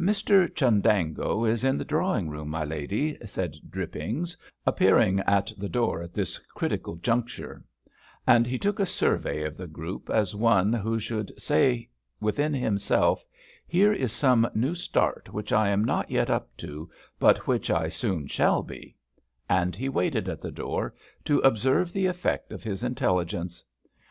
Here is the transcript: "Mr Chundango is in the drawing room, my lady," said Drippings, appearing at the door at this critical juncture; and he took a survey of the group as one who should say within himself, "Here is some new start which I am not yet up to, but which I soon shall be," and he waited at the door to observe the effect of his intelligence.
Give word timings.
"Mr 0.00 0.48
Chundango 0.54 1.44
is 1.44 1.62
in 1.62 1.76
the 1.76 1.84
drawing 1.84 2.30
room, 2.30 2.48
my 2.48 2.64
lady," 2.64 3.18
said 3.26 3.58
Drippings, 3.68 4.34
appearing 4.66 5.20
at 5.26 5.52
the 5.58 5.68
door 5.68 6.00
at 6.00 6.14
this 6.14 6.38
critical 6.38 6.96
juncture; 6.96 7.62
and 8.26 8.46
he 8.46 8.58
took 8.58 8.80
a 8.80 8.86
survey 8.86 9.42
of 9.42 9.58
the 9.58 9.66
group 9.66 10.08
as 10.08 10.34
one 10.34 10.72
who 10.72 10.98
should 10.98 11.38
say 11.38 11.90
within 12.18 12.54
himself, 12.54 13.26
"Here 13.66 13.92
is 13.92 14.10
some 14.10 14.48
new 14.54 14.74
start 14.74 15.28
which 15.34 15.52
I 15.52 15.68
am 15.68 15.84
not 15.84 16.10
yet 16.10 16.30
up 16.30 16.56
to, 16.56 16.88
but 17.20 17.46
which 17.46 17.68
I 17.70 17.90
soon 17.90 18.26
shall 18.26 18.62
be," 18.62 18.96
and 19.50 19.76
he 19.76 19.90
waited 19.90 20.30
at 20.30 20.40
the 20.40 20.50
door 20.50 20.94
to 21.26 21.40
observe 21.40 21.92
the 21.92 22.06
effect 22.06 22.52
of 22.52 22.64
his 22.64 22.82
intelligence. 22.82 23.62